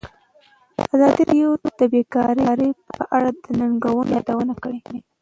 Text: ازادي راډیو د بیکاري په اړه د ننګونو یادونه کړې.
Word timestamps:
ازادي 0.93 1.01
راډیو 1.27 1.49
د 1.79 1.81
بیکاري 1.93 2.69
په 2.95 3.03
اړه 3.15 3.29
د 3.43 3.45
ننګونو 3.59 4.11
یادونه 4.17 4.53
کړې. 4.63 4.79